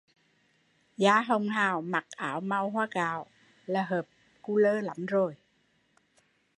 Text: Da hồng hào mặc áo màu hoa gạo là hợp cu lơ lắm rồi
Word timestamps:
Da 0.97 1.21
hồng 1.21 1.49
hào 1.49 1.81
mặc 1.81 2.05
áo 2.09 2.41
màu 2.41 2.69
hoa 2.69 2.87
gạo 2.91 3.25
là 3.65 3.83
hợp 3.89 4.05
cu 4.41 4.57
lơ 4.57 4.81
lắm 4.81 5.05
rồi 5.05 5.35